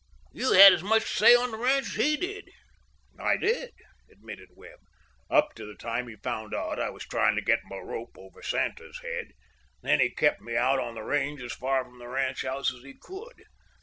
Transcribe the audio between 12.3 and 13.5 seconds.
house as he could.